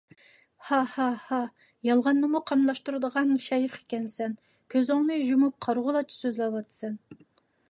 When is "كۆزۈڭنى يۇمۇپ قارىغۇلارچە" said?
4.77-6.21